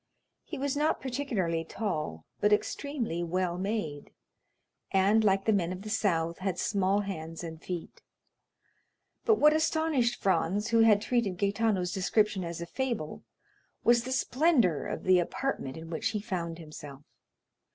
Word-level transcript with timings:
He 0.43 0.57
was 0.57 0.75
not 0.75 0.99
particularly 0.99 1.63
tall, 1.63 2.25
but 2.39 2.51
extremely 2.51 3.21
well 3.23 3.59
made, 3.59 4.09
and, 4.89 5.23
like 5.23 5.45
the 5.45 5.53
men 5.53 5.71
of 5.71 5.83
the 5.83 5.91
South, 5.91 6.39
had 6.39 6.57
small 6.57 7.01
hands 7.01 7.43
and 7.43 7.61
feet. 7.61 8.01
But 9.25 9.35
what 9.35 9.53
astonished 9.53 10.19
Franz, 10.19 10.69
who 10.69 10.79
had 10.79 11.03
treated 11.03 11.37
Gaetano's 11.37 11.93
description 11.93 12.43
as 12.43 12.61
a 12.61 12.65
fable, 12.65 13.21
was 13.83 14.03
the 14.03 14.11
splendor 14.11 14.87
of 14.87 15.03
the 15.03 15.19
apartment 15.19 15.77
in 15.77 15.91
which 15.91 16.07
he 16.07 16.19
found 16.19 16.57
himself. 16.57 17.03